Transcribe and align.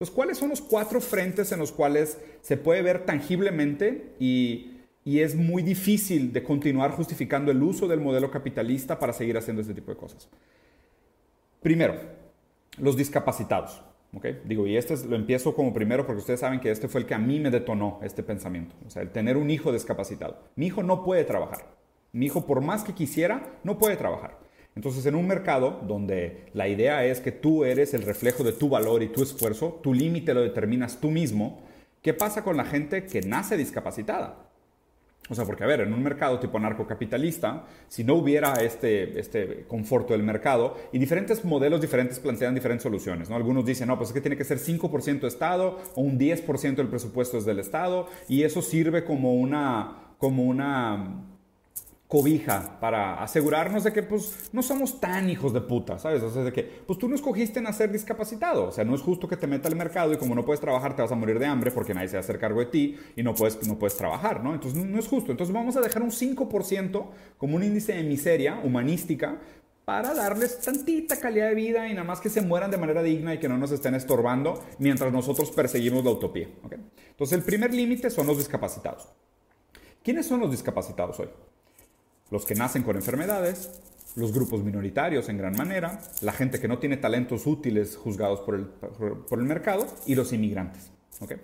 Entonces, 0.00 0.16
¿cuáles 0.16 0.38
son 0.38 0.48
los 0.48 0.62
cuatro 0.62 0.98
frentes 1.02 1.52
en 1.52 1.58
los 1.58 1.72
cuales 1.72 2.18
se 2.40 2.56
puede 2.56 2.80
ver 2.80 3.04
tangiblemente 3.04 4.14
y, 4.18 4.78
y 5.04 5.20
es 5.20 5.34
muy 5.34 5.62
difícil 5.62 6.32
de 6.32 6.42
continuar 6.42 6.92
justificando 6.92 7.50
el 7.50 7.62
uso 7.62 7.86
del 7.86 8.00
modelo 8.00 8.30
capitalista 8.30 8.98
para 8.98 9.12
seguir 9.12 9.36
haciendo 9.36 9.60
este 9.60 9.74
tipo 9.74 9.90
de 9.90 9.98
cosas? 9.98 10.30
Primero, 11.60 11.96
los 12.78 12.96
discapacitados. 12.96 13.82
¿okay? 14.16 14.40
Digo, 14.46 14.66
y 14.66 14.78
este 14.78 14.96
lo 15.06 15.16
empiezo 15.16 15.54
como 15.54 15.74
primero 15.74 16.06
porque 16.06 16.20
ustedes 16.20 16.40
saben 16.40 16.60
que 16.60 16.70
este 16.70 16.88
fue 16.88 17.02
el 17.02 17.06
que 17.06 17.12
a 17.12 17.18
mí 17.18 17.38
me 17.38 17.50
detonó 17.50 18.00
este 18.02 18.22
pensamiento. 18.22 18.74
O 18.86 18.88
sea, 18.88 19.02
el 19.02 19.10
tener 19.10 19.36
un 19.36 19.50
hijo 19.50 19.70
discapacitado. 19.70 20.38
Mi 20.56 20.68
hijo 20.68 20.82
no 20.82 21.04
puede 21.04 21.24
trabajar. 21.24 21.76
Mi 22.12 22.24
hijo, 22.24 22.46
por 22.46 22.62
más 22.62 22.84
que 22.84 22.94
quisiera, 22.94 23.58
no 23.64 23.78
puede 23.78 23.98
trabajar. 23.98 24.38
Entonces, 24.76 25.04
en 25.06 25.14
un 25.14 25.26
mercado 25.26 25.80
donde 25.86 26.44
la 26.54 26.68
idea 26.68 27.04
es 27.04 27.20
que 27.20 27.32
tú 27.32 27.64
eres 27.64 27.92
el 27.94 28.02
reflejo 28.02 28.44
de 28.44 28.52
tu 28.52 28.68
valor 28.68 29.02
y 29.02 29.08
tu 29.08 29.22
esfuerzo, 29.22 29.80
tu 29.82 29.92
límite 29.92 30.32
lo 30.32 30.42
determinas 30.42 31.00
tú 31.00 31.10
mismo, 31.10 31.60
¿qué 32.02 32.14
pasa 32.14 32.44
con 32.44 32.56
la 32.56 32.64
gente 32.64 33.04
que 33.04 33.20
nace 33.20 33.56
discapacitada? 33.56 34.50
O 35.30 35.34
sea, 35.34 35.44
porque 35.44 35.62
a 35.62 35.66
ver, 35.68 35.80
en 35.80 35.92
un 35.92 36.02
mercado 36.02 36.40
tipo 36.40 36.58
narcocapitalista, 36.58 37.64
si 37.86 38.02
no 38.02 38.14
hubiera 38.14 38.54
este, 38.54 39.18
este 39.18 39.64
conforto 39.68 40.12
del 40.12 40.24
mercado, 40.24 40.76
y 40.92 40.98
diferentes 40.98 41.44
modelos 41.44 41.80
diferentes 41.80 42.18
plantean 42.18 42.52
diferentes 42.52 42.82
soluciones, 42.82 43.30
¿no? 43.30 43.36
Algunos 43.36 43.64
dicen, 43.64 43.86
no, 43.86 43.96
pues 43.96 44.10
es 44.10 44.14
que 44.14 44.20
tiene 44.20 44.36
que 44.36 44.44
ser 44.44 44.58
5% 44.58 45.28
Estado 45.28 45.78
o 45.94 46.00
un 46.00 46.18
10% 46.18 46.74
del 46.74 46.88
presupuesto 46.88 47.38
es 47.38 47.44
del 47.44 47.60
Estado, 47.60 48.08
y 48.28 48.42
eso 48.42 48.60
sirve 48.60 49.04
como 49.04 49.34
una, 49.34 50.14
como 50.18 50.42
una 50.42 51.26
cobija 52.10 52.80
para 52.80 53.22
asegurarnos 53.22 53.84
de 53.84 53.92
que 53.92 54.02
pues 54.02 54.50
no 54.52 54.64
somos 54.64 54.98
tan 54.98 55.30
hijos 55.30 55.52
de 55.52 55.60
puta, 55.60 55.96
¿sabes? 55.96 56.20
O 56.24 56.28
sea, 56.28 56.42
de 56.42 56.52
que 56.52 56.64
pues 56.64 56.98
tú 56.98 57.08
no 57.08 57.14
escogiste 57.14 57.60
nacer 57.60 57.92
discapacitado, 57.92 58.64
o 58.64 58.72
sea, 58.72 58.84
no 58.84 58.96
es 58.96 59.00
justo 59.00 59.28
que 59.28 59.36
te 59.36 59.46
meta 59.46 59.68
al 59.68 59.76
mercado 59.76 60.12
y 60.12 60.16
como 60.16 60.34
no 60.34 60.44
puedes 60.44 60.60
trabajar 60.60 60.96
te 60.96 61.02
vas 61.02 61.12
a 61.12 61.14
morir 61.14 61.38
de 61.38 61.46
hambre 61.46 61.70
porque 61.70 61.94
nadie 61.94 62.08
se 62.08 62.16
va 62.16 62.18
a 62.18 62.24
hacer 62.24 62.40
cargo 62.40 62.58
de 62.58 62.66
ti 62.66 62.98
y 63.14 63.22
no 63.22 63.32
puedes, 63.32 63.64
no 63.64 63.78
puedes 63.78 63.96
trabajar, 63.96 64.42
¿no? 64.42 64.52
Entonces 64.54 64.84
no, 64.84 64.98
es 64.98 65.06
justo. 65.06 65.30
Entonces 65.30 65.54
vamos 65.54 65.76
a 65.76 65.80
dejar 65.80 66.02
un 66.02 66.10
5% 66.10 67.06
como 67.38 67.54
un 67.54 67.62
índice 67.62 67.92
de 67.92 68.02
miseria 68.02 68.58
humanística 68.58 69.38
para 69.84 70.12
darles 70.12 70.58
tantita 70.58 71.20
calidad 71.20 71.50
de 71.50 71.54
vida 71.54 71.86
y 71.86 71.92
nada 71.92 72.04
más 72.04 72.20
que 72.20 72.28
se 72.28 72.40
mueran 72.40 72.72
de 72.72 72.76
manera 72.76 73.04
digna 73.04 73.34
y 73.34 73.38
que 73.38 73.48
no 73.48 73.56
nos 73.56 73.70
estén 73.70 73.94
estorbando 73.94 74.60
mientras 74.80 75.12
nosotros 75.12 75.52
perseguimos 75.52 76.04
la 76.04 76.10
utopía. 76.10 76.48
¿okay? 76.64 76.78
Entonces 77.10 77.38
el 77.38 77.44
primer 77.44 77.72
límite 77.72 78.10
son 78.10 78.26
los 78.26 78.36
discapacitados. 78.36 79.06
¿Quiénes 80.02 80.26
son 80.26 80.40
los 80.40 80.50
discapacitados 80.50 81.20
hoy? 81.20 81.28
Los 82.30 82.46
que 82.46 82.54
nacen 82.54 82.82
con 82.82 82.96
enfermedades, 82.96 83.70
los 84.16 84.32
grupos 84.32 84.62
minoritarios 84.64 85.28
en 85.28 85.38
gran 85.38 85.56
manera, 85.56 86.00
la 86.20 86.32
gente 86.32 86.60
que 86.60 86.68
no 86.68 86.78
tiene 86.78 86.96
talentos 86.96 87.46
útiles 87.46 87.96
juzgados 87.96 88.40
por 88.40 88.54
el, 88.54 88.66
por, 88.66 89.38
el 89.38 89.44
mercado 89.44 89.86
y 90.06 90.14
los 90.14 90.32
inmigrantes. 90.32 90.90
¿okay? 91.20 91.38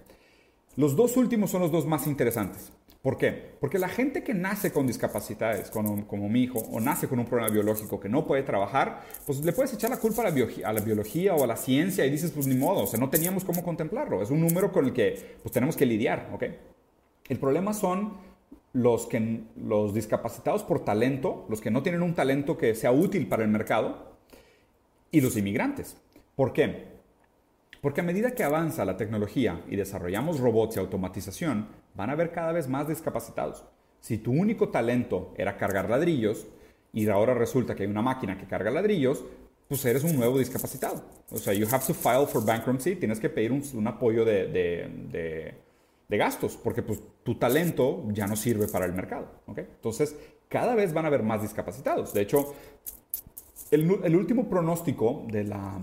Los 0.77 0.97
dos 0.97 1.17
últimos 1.17 1.51
son 1.51 1.63
los 1.63 1.71
dos 1.71 1.87
más 1.87 2.07
interesantes. 2.07 2.73
¿Por 3.07 3.19
qué? 3.19 3.31
Porque 3.61 3.79
la 3.79 3.89
gente 3.89 4.25
que 4.25 4.35
nace 4.35 4.73
con 4.73 4.85
discapacidades, 4.85 5.71
como, 5.71 6.29
mi 6.29 6.43
hijo, 6.43 6.59
o 6.59 6.81
nace 6.81 7.07
con 7.07 7.21
un 7.21 7.25
problema 7.25 7.53
biológico 7.53 8.01
que 8.01 8.09
no 8.09 8.27
puede 8.27 8.43
trabajar, 8.43 9.05
pues 9.25 9.45
le 9.45 9.53
puedes 9.53 9.73
echar 9.73 9.91
la 9.91 9.99
culpa 9.99 10.23
a 10.23 10.31
la, 10.31 10.47
a 10.65 10.73
la 10.73 10.81
biología 10.81 11.33
o 11.37 11.45
a 11.45 11.47
la 11.47 11.57
ciencia 11.57 12.05
y 12.05 12.11
dices, 12.11 12.33
pues 12.33 12.49
ni 12.49 12.57
modo, 12.57 12.83
o 12.83 12.87
sea, 12.89 12.99
no 12.99 13.09
teníamos 13.09 13.45
cómo 13.45 13.63
contemplarlo. 13.63 14.23
Es 14.23 14.31
un 14.31 14.41
número 14.41 14.73
con 14.73 14.87
el 14.87 14.93
que 14.93 15.37
pues, 15.41 15.53
tenemos 15.53 15.77
que 15.77 15.87
lidiar, 15.87 16.31
¿ok? 16.35 16.45
El 17.29 17.39
problema 17.39 17.73
son 17.75 18.15
los, 18.77 19.07
que, 19.07 19.45
los 19.57 19.95
discapacitados 19.95 20.63
por 20.63 20.85
talento, 20.85 21.47
los 21.49 21.63
que 21.63 21.71
no 21.71 21.83
tienen 21.83 22.03
un 22.03 22.15
talento 22.15 22.59
que 22.59 22.75
sea 22.75 22.93
útil 22.93 23.27
para 23.27 23.43
el 23.43 23.49
mercado, 23.49 24.17
y 25.11 25.23
los 25.23 25.37
inmigrantes. 25.37 25.97
¿Por 26.35 26.53
qué? 26.53 26.97
Porque 27.81 28.03
a 28.03 28.05
medida 28.05 28.35
que 28.35 28.45
avanza 28.45 28.85
la 28.85 28.99
tecnología 28.99 29.63
y 29.71 29.77
desarrollamos 29.77 30.41
robots 30.41 30.77
y 30.77 30.81
automatización, 30.81 31.69
van 31.95 32.11
a 32.11 32.13
haber 32.13 32.33
cada 32.33 32.53
vez 32.53 32.69
más 32.69 32.87
discapacitados. 32.87 33.65
Si 34.01 34.19
tu 34.19 34.33
único 34.33 34.69
talento 34.69 35.33
era 35.39 35.57
cargar 35.57 35.89
ladrillos 35.89 36.47
y 36.93 37.09
ahora 37.09 37.33
resulta 37.33 37.75
que 37.75 37.85
hay 37.85 37.89
una 37.89 38.03
máquina 38.03 38.37
que 38.37 38.47
carga 38.47 38.71
ladrillos, 38.71 39.25
pues 39.69 39.85
eres 39.87 40.05
un 40.05 40.17
nuevo 40.17 40.39
discapacitado. 40.39 41.03
O 41.31 41.39
sea, 41.39 41.55
you 41.55 41.67
have 41.71 41.85
to 41.87 41.95
file 41.95 42.27
for 42.27 42.45
bankruptcy, 42.45 42.97
tienes 42.97 43.21
que 43.21 43.31
pedir 43.31 43.53
un, 43.53 43.87
apoyo 43.87 44.25
de, 44.25 44.49
de 44.49 45.67
de 46.09 46.17
gastos, 46.17 46.57
porque 46.57 46.83
pues, 46.83 47.01
tu 47.27 47.35
talento 47.35 48.05
ya 48.13 48.29
no 48.29 48.37
sirve 48.37 48.69
para 48.69 48.87
el 48.87 48.93
mercado. 48.93 49.29
Entonces, 49.49 50.15
cada 50.49 50.77
vez 50.77 50.95
van 50.95 51.07
a 51.07 51.09
haber 51.09 51.25
más 51.25 51.43
discapacitados. 51.43 52.15
De 52.15 52.23
hecho, 52.23 52.55
el, 53.73 54.15
último 54.15 54.49
pronóstico 54.49 55.27
de 55.27 55.43
la, 55.43 55.81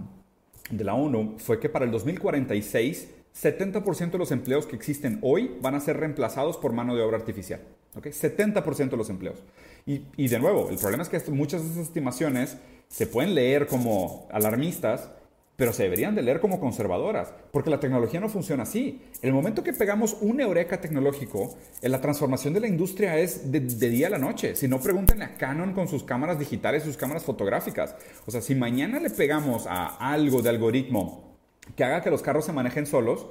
de 0.72 0.84
la 0.86 0.94
ONU 0.94 1.36
fue 1.40 1.60
que 1.60 1.68
para 1.68 1.84
el 1.84 1.92
2046, 1.92 3.10
70% 3.36 4.12
de 4.12 4.18
los 4.18 4.32
empleos 4.32 4.66
que 4.66 4.78
existen 4.78 5.20
hoy 5.22 5.58
van 5.62 5.76
a 5.76 5.82
ser 5.82 5.98
reemplazados 5.98 6.56
por 6.56 6.72
mano 6.72 6.96
de 6.96 7.02
obra 7.02 7.18
artificial. 7.18 7.60
70% 7.94 8.90
de 8.92 8.98
los 8.98 9.10
empleos. 9.10 9.44
Y, 9.86 10.04
y, 10.16 10.30
de 10.30 10.40
nuevo, 10.40 10.70
el 10.70 10.78
problema 10.78 11.04
es 11.04 11.10
que 11.10 11.20
muchas 11.30 11.62
de 11.62 11.72
esas 11.72 11.88
estimaciones 11.88 12.56
se 12.88 13.06
pueden 13.06 13.36
leer 13.36 13.68
como 13.68 14.30
alarmistas, 14.32 15.10
pero 15.56 15.72
se 15.72 15.84
deberían 15.84 16.16
de 16.16 16.24
leer 16.24 16.40
como 16.40 16.60
conservadoras, 16.60 17.34
porque 17.52 17.70
la 17.70 17.80
tecnología 17.80 18.20
no 18.20 18.30
funciona 18.30 18.64
así. 18.64 19.02
El 19.22 19.34
momento 19.34 19.64
que 19.64 19.74
pegamos 19.74 20.18
un 20.20 20.42
eureka 20.42 20.82
tecnológico, 20.82 21.56
en 21.82 21.92
la 21.92 22.02
transformación 22.02 22.54
de 22.54 22.60
la 22.60 22.68
industria 22.68 23.18
es 23.20 23.52
de, 23.52 23.60
día 23.60 24.08
a 24.08 24.10
la 24.10 24.18
noche. 24.18 24.56
Si 24.56 24.68
no, 24.68 24.80
pregúntenle 24.80 25.26
a 25.26 25.36
Canon 25.36 25.74
con 25.74 25.88
sus 25.88 26.04
cámaras 26.04 26.40
digitales, 26.40 26.84
sus 26.84 26.98
cámaras 26.98 27.24
fotográficas. 27.24 27.96
O 28.26 28.32
sea, 28.32 28.42
si 28.42 28.56
mañana 28.56 29.00
le 29.00 29.10
pegamos 29.10 29.68
a 29.68 30.12
algo 30.12 30.42
de 30.42 30.50
algoritmo 30.50 31.38
que 31.76 31.84
haga 31.84 32.02
que 32.02 32.10
los 32.10 32.22
carros 32.22 32.46
se 32.46 32.54
manejen 32.54 32.86
solos, 32.86 33.28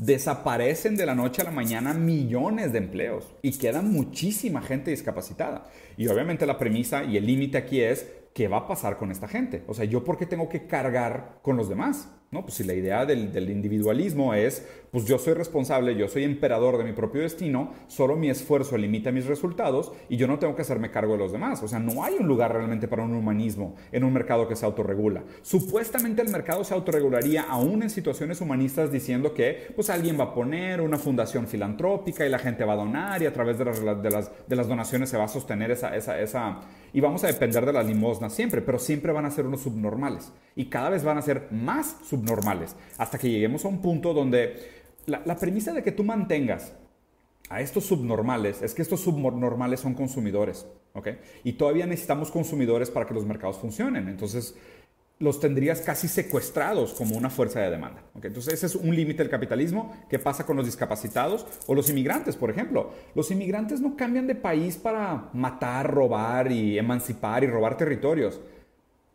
desaparecen 0.00 0.96
de 0.96 1.06
la 1.06 1.14
noche 1.14 1.42
a 1.42 1.44
la 1.44 1.50
mañana 1.50 1.92
millones 1.92 2.72
de 2.72 2.78
empleos 2.78 3.26
y 3.42 3.52
queda 3.52 3.82
muchísima 3.82 4.62
gente 4.62 4.90
discapacitada. 4.90 5.66
Y 5.96 6.08
obviamente 6.08 6.46
la 6.46 6.58
premisa 6.58 7.04
y 7.04 7.16
el 7.16 7.26
límite 7.26 7.58
aquí 7.58 7.82
es 7.82 8.06
¿qué 8.34 8.48
va 8.48 8.58
a 8.58 8.66
pasar 8.66 8.96
con 8.96 9.10
esta 9.10 9.28
gente? 9.28 9.64
O 9.66 9.74
sea, 9.74 9.84
¿yo 9.84 10.04
por 10.04 10.16
qué 10.16 10.26
tengo 10.26 10.48
que 10.48 10.66
cargar 10.66 11.38
con 11.42 11.56
los 11.56 11.68
demás? 11.68 12.08
¿No? 12.30 12.42
Pues 12.42 12.54
si 12.54 12.62
la 12.62 12.74
idea 12.74 13.04
del, 13.06 13.50
individualismo 13.50 14.34
es, 14.34 14.64
pues 14.92 15.04
yo 15.04 15.18
soy 15.18 15.34
responsable, 15.34 15.96
yo 15.96 16.06
soy 16.06 16.22
emperador 16.22 16.78
de 16.78 16.84
mi 16.84 16.92
propio 16.92 17.22
destino, 17.22 17.72
solo 17.88 18.14
mi 18.14 18.30
esfuerzo 18.30 18.78
limita 18.78 19.10
mis 19.10 19.26
resultados 19.26 19.92
y 20.08 20.16
yo 20.16 20.28
no 20.28 20.38
tengo 20.38 20.54
que 20.54 20.62
hacerme 20.62 20.92
cargo 20.92 21.14
de 21.14 21.18
los 21.18 21.32
demás. 21.32 21.60
O 21.64 21.66
sea, 21.66 21.80
no 21.80 22.04
hay 22.04 22.14
un 22.20 22.28
lugar 22.28 22.52
realmente 22.52 22.86
para 22.86 23.02
un 23.02 23.16
humanismo 23.16 23.74
en 23.90 24.04
un 24.04 24.12
mercado 24.12 24.46
que 24.46 24.54
se 24.54 24.64
autorregula. 24.64 25.24
Supuestamente 25.42 26.22
el 26.22 26.28
mercado 26.28 26.62
se 26.62 26.72
autorregularía 26.72 27.42
aún 27.42 27.82
en 27.82 27.90
situaciones 27.90 28.40
humanistas 28.40 28.92
diciendo 28.92 29.34
que 29.34 29.72
pues 29.74 29.90
alguien 29.90 30.16
va 30.16 30.24
a 30.26 30.34
poner 30.34 30.80
una 30.82 30.98
fundación 30.98 31.48
filantrópica 31.48 32.24
y 32.24 32.28
la 32.28 32.38
gente 32.38 32.64
va 32.64 32.74
a 32.74 32.76
donar 32.76 33.20
y 33.22 33.26
a 33.26 33.32
través 33.32 33.58
de 33.58 33.64
las, 33.64 33.80
de 33.80 34.10
las, 34.10 34.30
de 34.46 34.54
las 34.54 34.68
donaciones 34.68 35.08
se 35.08 35.16
va 35.16 35.24
a 35.24 35.28
sostener 35.28 35.72
esa, 35.72 35.96
esa, 35.96 36.20
esa 36.20 36.60
y 36.92 37.00
vamos 37.00 37.24
a 37.24 37.28
depender 37.28 37.64
de 37.64 37.72
las 37.72 37.86
limosnas 37.86 38.32
siempre, 38.32 38.62
pero 38.62 38.78
siempre 38.78 39.12
van 39.12 39.26
a 39.26 39.30
ser 39.30 39.46
unos 39.46 39.62
subnormales 39.62 40.32
y 40.56 40.66
cada 40.66 40.90
vez 40.90 41.04
van 41.04 41.18
a 41.18 41.22
ser 41.22 41.48
más 41.50 41.96
subnormales 42.04 42.76
hasta 42.98 43.18
que 43.18 43.30
lleguemos 43.30 43.64
a 43.64 43.68
un 43.68 43.80
punto 43.80 44.12
donde 44.12 44.56
la, 45.06 45.36
premisa 45.36 45.72
de 45.72 45.82
que 45.82 45.92
tú 45.92 46.04
mantengas 46.04 46.72
a 47.48 47.60
estos 47.60 47.84
subnormales 47.84 48.62
es 48.62 48.74
que 48.74 48.82
estos 48.82 49.00
subnormales 49.00 49.80
son 49.80 49.94
consumidores, 49.94 50.66
¿ok? 50.94 51.08
Y 51.42 51.54
todavía 51.54 51.86
necesitamos 51.86 52.30
consumidores 52.30 52.90
para 52.90 53.06
que 53.06 53.14
los 53.14 53.26
mercados 53.26 53.58
funcionen. 53.58 54.08
Entonces, 54.08 54.54
los 55.20 55.38
tendrías 55.38 55.82
casi 55.82 56.08
secuestrados 56.08 56.94
como 56.94 57.14
una 57.16 57.28
fuerza 57.28 57.60
de 57.60 57.70
demanda. 57.70 58.02
Entonces 58.22 58.54
ese 58.54 58.66
es 58.66 58.74
un 58.74 58.96
límite 58.96 59.18
del 59.22 59.30
capitalismo. 59.30 59.94
¿Qué 60.08 60.18
pasa 60.18 60.46
con 60.46 60.56
los 60.56 60.64
discapacitados 60.64 61.46
o 61.66 61.74
los 61.74 61.90
inmigrantes, 61.90 62.36
por 62.36 62.50
ejemplo? 62.50 62.90
Los 63.14 63.30
inmigrantes 63.30 63.82
no 63.82 63.96
cambian 63.96 64.26
de 64.26 64.34
país 64.34 64.78
para 64.78 65.28
matar, 65.34 65.92
robar 65.92 66.50
y 66.50 66.78
emancipar 66.78 67.44
y 67.44 67.48
robar 67.48 67.76
territorios. 67.76 68.40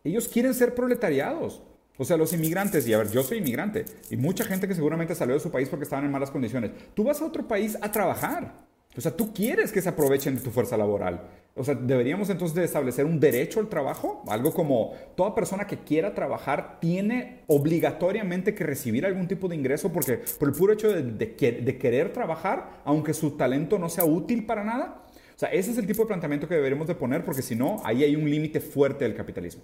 Ellos 0.04 0.28
quieren 0.28 0.54
ser 0.54 0.76
proletariados. 0.76 1.64
O 1.98 2.06
sea, 2.06 2.18
los 2.18 2.34
inmigrantes, 2.34 2.88
y 2.88 2.94
a 2.94 3.00
ver, 3.00 3.10
yo 3.10 3.24
soy 3.24 3.40
inmigrante, 3.40 3.86
y 4.10 4.18
mucha 4.18 4.44
gente 4.44 4.68
que 4.68 4.76
seguramente 4.76 5.16
salió 5.16 5.34
de 5.34 5.40
su 5.40 5.50
país 5.50 5.70
porque 5.70 5.86
estaban 5.86 6.06
en 6.06 6.12
malas 6.12 6.30
condiciones. 6.30 6.72
Tú 6.94 7.06
vas 7.06 7.22
a 7.22 7.26
otro 7.26 7.48
país 7.48 7.78
a 7.82 7.92
trabajar. 7.92 8.65
O 8.98 9.02
sea, 9.02 9.12
tú 9.12 9.34
quieres 9.34 9.72
que 9.72 9.82
se 9.82 9.90
aprovechen 9.90 10.36
de 10.36 10.42
tu 10.42 10.52
fuerza 10.52 10.78
laboral. 10.78 11.28
O 11.56 11.64
sea, 11.64 11.76
deberíamos 11.76 12.30
entonces 12.30 12.56
de 12.56 12.64
establecer 12.64 13.06
un 13.06 13.20
derecho 13.20 13.60
al 13.60 13.68
trabajo, 13.68 14.24
algo 14.28 14.54
como 14.54 14.94
toda 15.16 15.36
persona 15.36 15.68
que 15.68 15.80
quiera 15.80 16.14
trabajar 16.14 16.80
tiene 16.80 17.42
obligatoriamente 17.48 18.54
que 18.54 18.64
recibir 18.64 19.06
algún 19.06 19.28
tipo 19.28 19.48
de 19.48 19.56
ingreso 19.56 19.92
porque 19.92 20.20
por 20.40 20.50
el 20.50 20.54
puro 20.54 20.74
hecho 20.74 20.90
de, 20.92 21.36
querer 21.36 22.14
trabajar, 22.14 22.82
aunque 22.86 23.14
su 23.14 23.32
talento 23.32 23.80
no 23.80 23.90
sea 23.90 24.06
útil 24.06 24.46
para 24.46 24.64
nada. 24.64 25.06
O 25.36 25.40
sea, 25.40 25.50
ese 25.50 25.72
es 25.72 25.78
el 25.78 25.88
tipo 25.88 26.04
de 26.04 26.08
planteamiento 26.08 26.48
que 26.48 26.56
deberíamos 26.56 26.88
de 26.88 26.96
poner 26.96 27.24
porque 27.26 27.42
si 27.42 27.56
no, 27.56 27.82
ahí 27.84 28.04
hay 28.04 28.16
un 28.16 28.30
límite 28.30 28.62
fuerte 28.62 29.04
del 29.04 29.16
capitalismo. 29.16 29.64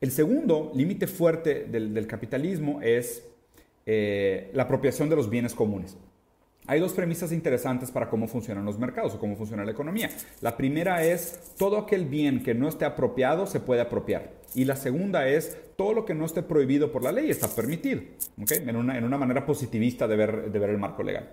El 0.00 0.10
segundo 0.12 0.70
límite 0.74 1.06
fuerte 1.06 1.64
del, 1.64 2.06
capitalismo 2.06 2.80
es 2.80 3.24
eh, 3.84 4.50
la 4.54 4.62
apropiación 4.62 5.08
de 5.08 5.16
los 5.16 5.28
bienes 5.28 5.54
comunes. 5.54 5.96
Hay 6.68 6.80
dos 6.80 6.92
premisas 6.92 7.32
interesantes 7.32 7.90
para 7.90 8.10
cómo 8.10 8.28
funcionan 8.28 8.66
los 8.66 8.78
mercados 8.78 9.14
o 9.14 9.18
cómo 9.18 9.36
funciona 9.36 9.64
la 9.64 9.70
economía. 9.70 10.10
La 10.42 10.58
primera 10.58 11.02
es 11.02 11.54
todo 11.56 11.78
aquel 11.78 12.04
bien 12.04 12.42
que 12.42 12.52
no 12.52 12.68
esté 12.68 12.84
apropiado 12.84 13.46
se 13.46 13.58
puede 13.58 13.80
apropiar. 13.80 14.32
Y 14.54 14.66
la 14.66 14.76
segunda 14.76 15.26
es 15.28 15.56
todo 15.76 15.94
lo 15.94 16.04
que 16.04 16.12
no 16.12 16.26
esté 16.26 16.42
prohibido 16.42 16.92
por 16.92 17.02
la 17.02 17.10
ley 17.10 17.30
está 17.30 17.48
permitido. 17.48 18.02
En, 18.50 18.76
una, 18.76 18.98
en, 18.98 19.04
una, 19.04 19.16
manera 19.16 19.46
positivista 19.46 20.06
de 20.06 20.16
ver, 20.16 20.52
de 20.52 20.58
ver 20.58 20.68
el 20.68 20.76
marco 20.76 21.02
legal. 21.02 21.30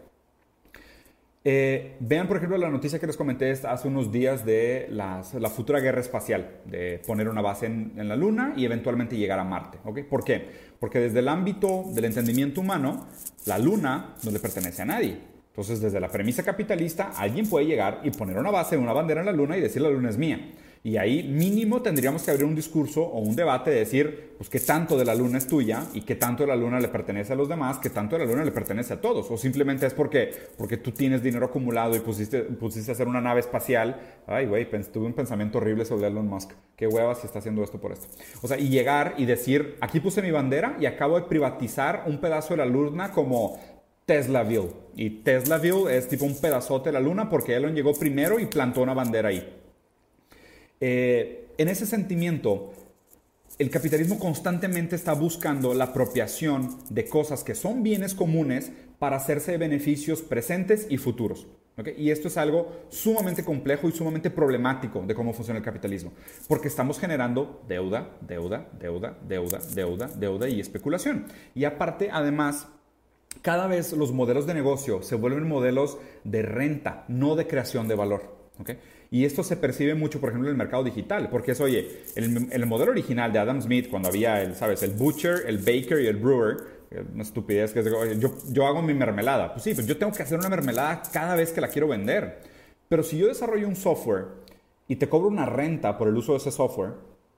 Eh, 1.47 1.95
vean, 1.99 2.27
por 2.27 2.37
ejemplo, 2.37 2.57
la 2.57 2.71
noticia 2.71 2.97
que 2.97 3.05
les 3.05 3.15
comenté 3.15 3.51
hace 3.51 3.87
unos 3.87 4.11
días 4.11 4.43
de 4.43 4.87
la 4.89 5.21
futura 5.55 5.79
guerra 5.79 6.01
espacial, 6.01 6.61
de 6.65 6.99
poner 7.05 7.29
una 7.29 7.41
base 7.41 7.67
en, 7.67 7.93
en, 7.97 8.07
la 8.09 8.15
Luna 8.15 8.53
y 8.57 8.65
eventualmente 8.65 9.15
llegar 9.15 9.37
a 9.37 9.43
Marte. 9.43 9.77
¿Por 9.77 10.23
qué? 10.23 10.43
Porque 10.79 10.99
desde 10.99 11.19
el 11.19 11.27
ámbito 11.27 11.83
del 11.93 12.05
entendimiento 12.05 12.61
humano, 12.61 13.05
la 13.45 13.59
luna 13.59 14.15
no 14.23 14.31
le 14.31 14.39
pertenece 14.39 14.81
a 14.81 14.85
nadie. 14.85 15.19
Entonces, 15.49 15.79
desde 15.79 15.99
la 15.99 16.09
premisa 16.09 16.41
capitalista, 16.41 17.11
alguien 17.15 17.47
puede 17.47 17.67
llegar 17.67 18.01
y 18.03 18.09
poner 18.09 18.37
una 18.37 18.49
base, 18.49 18.75
una 18.75 18.91
bandera 18.91 19.19
en 19.19 19.27
la 19.27 19.31
luna 19.31 19.55
y 19.55 19.61
decir 19.61 19.83
la 19.83 19.89
luna 19.89 20.09
es 20.09 20.17
mía. 20.17 20.51
Y 20.85 20.97
ahí 20.97 21.23
mínimo 21.23 21.81
tendríamos 21.81 22.21
que 22.21 22.29
abrir 22.29 22.45
un 22.45 22.53
discurso 22.53 23.01
o 23.01 23.17
un 23.17 23.35
debate 23.35 23.71
de 23.71 23.77
decir, 23.77 24.35
pues 24.37 24.51
qué 24.51 24.59
tanto 24.59 24.95
de 24.99 25.03
la 25.03 25.15
luna 25.15 25.39
es 25.39 25.47
tuya 25.47 25.83
y 25.95 26.01
qué 26.01 26.13
tanto 26.13 26.43
de 26.43 26.47
la 26.47 26.55
luna 26.55 26.79
le 26.79 26.89
pertenece 26.89 27.33
a 27.33 27.35
los 27.35 27.49
demás, 27.49 27.79
qué 27.79 27.89
tanto 27.89 28.15
de 28.15 28.23
la 28.23 28.31
luna 28.31 28.45
le 28.45 28.51
pertenece 28.51 28.93
a 28.93 29.01
todos. 29.01 29.31
O 29.31 29.35
simplemente 29.35 29.87
es 29.87 29.95
porque, 29.95 30.29
porque 30.59 30.77
tú 30.77 30.91
tienes 30.91 31.23
dinero 31.23 31.47
acumulado 31.47 31.95
y 31.95 32.01
pusiste, 32.01 32.43
pusiste 32.43 32.91
a 32.91 32.93
hacer 32.93 33.07
una 33.07 33.19
nave 33.19 33.39
espacial. 33.39 33.99
Ay, 34.27 34.45
güey, 34.45 34.69
tuve 34.69 35.07
un 35.07 35.13
pensamiento 35.13 35.57
horrible 35.57 35.85
sobre 35.85 36.05
Elon 36.05 36.27
Musk. 36.27 36.51
Qué 36.75 36.85
hueva 36.85 37.15
si 37.15 37.25
está 37.25 37.39
haciendo 37.39 37.63
esto 37.63 37.81
por 37.81 37.91
esto. 37.91 38.05
O 38.43 38.47
sea, 38.47 38.59
y 38.59 38.69
llegar 38.69 39.15
y 39.17 39.25
decir, 39.25 39.77
aquí 39.81 39.99
puse 39.99 40.21
mi 40.21 40.29
bandera 40.29 40.77
y 40.79 40.85
acabo 40.85 41.19
de 41.19 41.25
privatizar 41.25 42.03
un 42.05 42.21
pedazo 42.21 42.53
de 42.53 42.57
la 42.57 42.67
luna 42.67 43.11
como 43.11 43.59
Teslaville. 44.05 44.69
Y 44.95 45.23
Teslaville 45.23 45.97
es 45.97 46.07
tipo 46.07 46.25
un 46.25 46.39
pedazote 46.39 46.89
de 46.89 46.93
la 46.93 46.99
luna 46.99 47.27
porque 47.27 47.55
Elon 47.55 47.73
llegó 47.73 47.95
primero 47.95 48.39
y 48.39 48.45
plantó 48.45 48.83
una 48.83 48.93
bandera 48.93 49.29
ahí. 49.29 49.64
Eh, 50.81 51.47
en 51.57 51.67
ese 51.69 51.85
sentimiento, 51.85 52.73
el 53.57 53.69
capitalismo 53.69 54.19
constantemente 54.19 54.95
está 54.95 55.13
buscando 55.13 55.73
la 55.73 55.85
apropiación 55.85 56.77
de 56.89 57.07
cosas 57.07 57.43
que 57.43 57.55
son 57.55 57.83
bienes 57.83 58.13
comunes 58.13 58.71
para 58.99 59.15
hacerse 59.15 59.51
de 59.51 59.57
beneficios 59.57 60.21
presentes 60.21 60.87
y 60.89 60.97
futuros. 60.97 61.47
Y 61.97 62.11
esto 62.11 62.29
es 62.29 62.37
algo 62.37 62.71
sumamente 62.89 63.43
complejo 63.43 63.89
y 63.89 63.91
sumamente 63.91 64.29
problemático 64.29 65.03
de 65.05 65.13
cómo 65.13 65.33
funciona 65.33 65.57
el 65.57 65.65
capitalismo, 65.65 66.13
porque 66.47 66.69
estamos 66.69 66.99
generando 66.99 67.63
deuda, 67.67 68.17
deuda, 68.21 68.69
deuda, 68.79 69.17
deuda, 69.27 69.59
deuda, 69.73 70.07
deuda 70.07 70.47
y 70.47 70.61
especulación. 70.61 71.25
Y 71.53 71.65
aparte, 71.65 72.09
además, 72.11 72.67
cada 73.41 73.67
vez 73.67 73.91
los 73.91 74.13
modelos 74.13 74.47
de 74.47 74.53
negocio 74.53 75.01
se 75.01 75.15
vuelven 75.15 75.47
modelos 75.47 75.97
de 76.23 76.43
renta, 76.43 77.03
no 77.09 77.35
de 77.35 77.47
creación 77.47 77.89
de 77.89 77.95
valor. 77.95 78.44
Y 79.11 79.25
esto 79.25 79.43
se 79.43 79.57
percibe 79.57 79.95
mucho, 79.95 80.19
por 80.19 80.29
ejemplo, 80.29 80.49
en 80.49 80.53
el 80.53 80.57
mercado 80.57 80.83
digital, 80.83 81.29
porque 81.29 81.51
es, 81.51 81.61
oye, 81.61 82.03
el, 82.15 82.47
el 82.51 82.65
modelo 82.65 82.91
original 82.91 83.31
de 83.31 83.39
Adam 83.39 83.61
Smith, 83.61 83.89
cuando 83.89 84.09
había, 84.09 84.41
el, 84.41 84.55
¿sabes? 84.55 84.83
El 84.83 84.91
butcher, 84.91 85.43
el 85.47 85.57
baker 85.59 86.01
y 86.01 86.07
el 86.07 86.17
brewer, 86.17 86.57
una 87.13 87.23
estupidez 87.23 87.73
que 87.73 87.79
es, 87.79 87.87
oye, 87.87 88.17
yo, 88.19 88.33
yo 88.51 88.65
hago 88.65 88.81
mi 88.81 88.93
mermelada. 88.93 89.53
Pues 89.53 89.63
sí, 89.63 89.73
pues 89.73 89.87
yo 89.87 89.97
tengo 89.97 90.11
que 90.11 90.23
hacer 90.23 90.39
una 90.39 90.49
mermelada 90.49 91.01
cada 91.11 91.35
vez 91.35 91.51
que 91.51 91.61
la 91.61 91.67
quiero 91.67 91.87
vender. 91.87 92.39
Pero 92.87 93.03
si 93.03 93.17
yo 93.17 93.27
desarrollo 93.27 93.67
un 93.67 93.75
software 93.75 94.25
y 94.87 94.95
te 94.95 95.09
cobro 95.09 95.27
una 95.27 95.45
renta 95.45 95.97
por 95.97 96.07
el 96.07 96.15
uso 96.15 96.33
de 96.33 96.37
ese 96.39 96.51
software, 96.51 96.93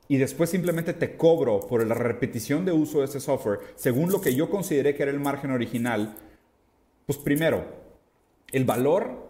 y 0.10 0.18
después 0.18 0.50
simplemente 0.50 0.94
te 0.94 1.18
cobro 1.18 1.60
por 1.60 1.86
la 1.86 1.96
repetición 1.96 2.66
de 2.66 2.72
uso 2.72 3.00
de 3.00 3.06
ese 3.06 3.20
software, 3.20 3.60
según 3.76 4.12
lo 4.12 4.22
que 4.22 4.36
yo 4.36 4.50
consideré 4.50 4.96
que 4.96 5.04
era 5.04 5.12
el 5.12 5.20
margen 5.20 5.52
original, 5.52 6.16
pues 7.06 7.18
primero, 7.18 7.66
el 8.52 8.66
valor 8.66 9.27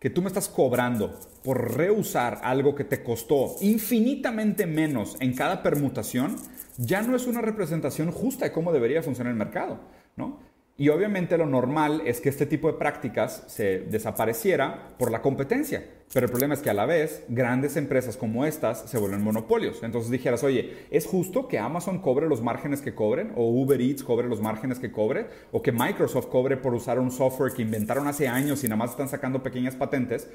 que 0.00 0.10
tú 0.10 0.22
me 0.22 0.28
estás 0.28 0.48
cobrando 0.48 1.20
por 1.44 1.76
reusar 1.76 2.40
algo 2.42 2.74
que 2.74 2.84
te 2.84 3.04
costó 3.04 3.56
infinitamente 3.60 4.66
menos 4.66 5.16
en 5.20 5.34
cada 5.34 5.62
permutación, 5.62 6.36
ya 6.78 7.02
no 7.02 7.14
es 7.14 7.26
una 7.26 7.42
representación 7.42 8.10
justa 8.10 8.46
de 8.46 8.52
cómo 8.52 8.72
debería 8.72 9.02
funcionar 9.02 9.30
el 9.30 9.38
mercado, 9.38 9.80
¿no? 10.16 10.49
Y 10.80 10.88
obviamente 10.88 11.36
lo 11.36 11.44
normal 11.44 12.00
es 12.06 12.22
que 12.22 12.30
este 12.30 12.46
tipo 12.46 12.66
de 12.66 12.78
prácticas 12.78 13.44
se 13.48 13.80
desapareciera 13.80 14.94
por 14.98 15.10
la 15.10 15.20
competencia. 15.20 15.84
Pero 16.10 16.24
el 16.24 16.30
problema 16.30 16.54
es 16.54 16.60
que 16.60 16.70
a 16.70 16.74
la 16.74 16.86
vez 16.86 17.22
grandes 17.28 17.76
empresas 17.76 18.16
como 18.16 18.46
estas 18.46 18.88
se 18.88 18.96
vuelven 18.96 19.22
monopolios. 19.22 19.82
Entonces 19.82 20.10
dijeras, 20.10 20.42
oye, 20.42 20.86
¿es 20.90 21.04
justo 21.04 21.48
que 21.48 21.58
Amazon 21.58 22.00
cobre 22.00 22.26
los 22.26 22.40
márgenes 22.40 22.80
que 22.80 22.94
cobren? 22.94 23.30
¿O 23.36 23.50
Uber 23.50 23.78
Eats 23.78 24.02
cobre 24.02 24.26
los 24.26 24.40
márgenes 24.40 24.78
que 24.78 24.90
cobre? 24.90 25.26
¿O 25.52 25.60
que 25.60 25.70
Microsoft 25.70 26.28
cobre 26.28 26.56
por 26.56 26.72
usar 26.72 26.98
un 26.98 27.10
software 27.10 27.52
que 27.52 27.60
inventaron 27.60 28.08
hace 28.08 28.26
años 28.26 28.64
y 28.64 28.66
nada 28.66 28.76
más 28.76 28.92
están 28.92 29.10
sacando 29.10 29.42
pequeñas 29.42 29.76
patentes? 29.76 30.30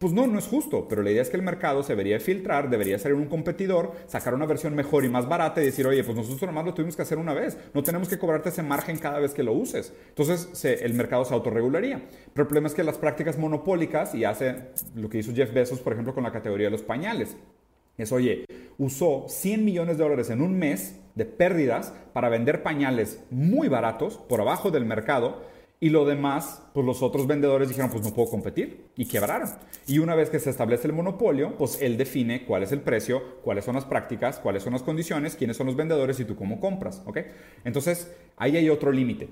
Pues 0.00 0.14
no, 0.14 0.26
no 0.26 0.38
es 0.38 0.46
justo, 0.46 0.88
pero 0.88 1.02
la 1.02 1.10
idea 1.10 1.20
es 1.20 1.28
que 1.28 1.36
el 1.36 1.42
mercado 1.42 1.82
se 1.82 1.92
debería 1.92 2.18
filtrar, 2.20 2.70
debería 2.70 2.98
ser 2.98 3.12
un 3.12 3.26
competidor, 3.26 3.92
sacar 4.06 4.32
una 4.32 4.46
versión 4.46 4.74
mejor 4.74 5.04
y 5.04 5.10
más 5.10 5.28
barata 5.28 5.60
y 5.60 5.66
decir, 5.66 5.86
oye, 5.86 6.02
pues 6.02 6.16
nosotros 6.16 6.40
nomás 6.40 6.64
lo 6.64 6.72
tuvimos 6.72 6.96
que 6.96 7.02
hacer 7.02 7.18
una 7.18 7.34
vez, 7.34 7.58
no 7.74 7.82
tenemos 7.82 8.08
que 8.08 8.18
cobrarte 8.18 8.48
ese 8.48 8.62
margen 8.62 8.96
cada 8.96 9.18
vez 9.18 9.34
que 9.34 9.42
lo 9.42 9.52
uses. 9.52 9.92
Entonces 10.08 10.64
el 10.64 10.94
mercado 10.94 11.26
se 11.26 11.34
autorregularía. 11.34 11.98
Pero 12.32 12.44
el 12.44 12.46
problema 12.46 12.68
es 12.68 12.74
que 12.74 12.82
las 12.82 12.96
prácticas 12.96 13.36
monopólicas, 13.36 14.14
y 14.14 14.24
hace 14.24 14.70
lo 14.94 15.10
que 15.10 15.18
hizo 15.18 15.34
Jeff 15.34 15.52
Bezos, 15.52 15.80
por 15.80 15.92
ejemplo, 15.92 16.14
con 16.14 16.24
la 16.24 16.32
categoría 16.32 16.68
de 16.68 16.72
los 16.72 16.82
pañales, 16.82 17.36
es, 17.98 18.10
oye, 18.10 18.46
usó 18.78 19.26
100 19.28 19.62
millones 19.62 19.98
de 19.98 20.04
dólares 20.04 20.30
en 20.30 20.40
un 20.40 20.58
mes 20.58 20.98
de 21.14 21.26
pérdidas 21.26 21.92
para 22.14 22.30
vender 22.30 22.62
pañales 22.62 23.22
muy 23.30 23.68
baratos 23.68 24.16
por 24.16 24.40
abajo 24.40 24.70
del 24.70 24.86
mercado 24.86 25.42
y 25.80 25.88
lo 25.88 26.04
demás, 26.04 26.62
pues 26.74 26.84
los 26.84 27.02
otros 27.02 27.26
vendedores 27.26 27.68
dijeron, 27.68 27.90
pues 27.90 28.04
no 28.04 28.12
puedo 28.12 28.28
competir 28.28 28.90
y 28.96 29.06
quebraron. 29.06 29.48
Y 29.86 29.98
una 29.98 30.14
vez 30.14 30.28
que 30.28 30.38
se 30.38 30.50
establece 30.50 30.86
el 30.86 30.92
monopolio, 30.92 31.56
pues 31.56 31.80
él 31.80 31.96
define 31.96 32.44
cuál 32.44 32.62
es 32.62 32.72
el 32.72 32.82
precio, 32.82 33.40
cuáles 33.42 33.64
son 33.64 33.74
las 33.74 33.86
prácticas, 33.86 34.38
cuáles 34.38 34.62
son 34.62 34.74
las 34.74 34.82
condiciones, 34.82 35.36
quiénes 35.36 35.56
son 35.56 35.66
los 35.66 35.76
vendedores 35.76 36.20
y 36.20 36.26
tú 36.26 36.36
cómo 36.36 36.60
compras. 36.60 37.02
¿ok? 37.06 37.18
Entonces, 37.64 38.14
ahí 38.36 38.58
hay 38.58 38.68
otro 38.68 38.92
límite 38.92 39.30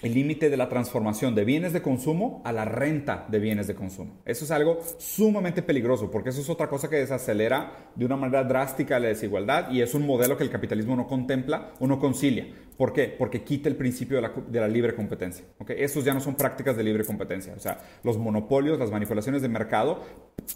el 0.00 0.14
límite 0.14 0.48
de 0.48 0.56
la 0.56 0.68
transformación 0.68 1.34
de 1.34 1.44
bienes 1.44 1.72
de 1.72 1.82
consumo 1.82 2.40
a 2.44 2.52
la 2.52 2.64
renta 2.64 3.26
de 3.28 3.40
bienes 3.40 3.66
de 3.66 3.74
consumo. 3.74 4.20
Eso 4.24 4.44
es 4.44 4.50
algo 4.52 4.78
sumamente 4.96 5.60
peligroso 5.60 6.08
porque 6.08 6.28
eso 6.28 6.40
es 6.40 6.48
otra 6.48 6.68
cosa 6.68 6.88
que 6.88 6.96
desacelera 6.96 7.90
de 7.96 8.04
una 8.04 8.16
manera 8.16 8.44
drástica 8.44 9.00
la 9.00 9.08
desigualdad 9.08 9.72
y 9.72 9.82
es 9.82 9.94
un 9.94 10.06
modelo 10.06 10.36
que 10.36 10.44
el 10.44 10.50
capitalismo 10.50 10.94
no 10.94 11.08
contempla 11.08 11.72
o 11.80 11.88
no 11.88 11.98
concilia. 11.98 12.46
¿Por 12.76 12.92
qué? 12.92 13.08
Porque 13.08 13.42
quita 13.42 13.68
el 13.68 13.74
principio 13.74 14.22
de 14.22 14.60
la, 14.60 14.68
libre 14.68 14.94
competencia. 14.94 15.44
¿okay? 15.58 15.74
Esos 15.80 16.04
ya 16.04 16.14
no 16.14 16.20
son 16.20 16.36
prácticas 16.36 16.76
de 16.76 16.84
libre 16.84 17.04
competencia. 17.04 17.54
O 17.56 17.58
sea, 17.58 17.80
los 18.04 18.18
monopolios, 18.18 18.78
las 18.78 18.92
manipulaciones 18.92 19.42
de 19.42 19.48
mercado 19.48 20.04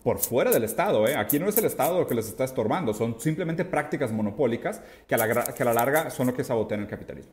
por 0.04 0.20
fuera 0.20 0.52
del 0.52 0.62
Estado. 0.62 1.08
¿eh? 1.08 1.16
Aquí 1.16 1.40
no 1.40 1.48
es 1.48 1.58
el 1.58 1.64
Estado 1.64 1.98
lo 1.98 2.06
que 2.06 2.14
les 2.14 2.28
está 2.28 2.44
estorbando, 2.44 2.94
son 2.94 3.20
simplemente 3.20 3.64
prácticas 3.64 4.12
monopólicas 4.12 4.80
que 5.08 5.16
a 5.16 5.18
la, 5.18 5.52
que 5.52 5.62
a 5.64 5.66
la 5.66 5.74
larga 5.74 6.10
son 6.10 6.28
lo 6.28 6.34
que 6.34 6.44
sabotean 6.44 6.82
el 6.82 6.86
capitalismo. 6.86 7.32